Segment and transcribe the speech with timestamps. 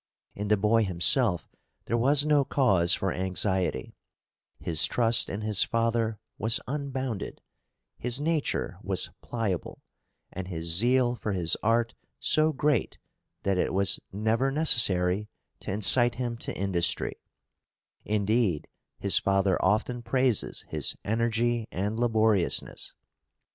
[0.33, 1.47] In the boy himself
[1.85, 3.93] there was no cause for anxiety;
[4.59, 7.39] his trust in his father was unbounded,
[7.99, 9.83] his nature was pliable,
[10.33, 12.97] and his zeal for his art so great
[13.43, 15.29] that it was never necessary
[15.59, 17.21] to incite him to industry;
[18.03, 22.95] indeed, his father often praises his energy and laboriousness.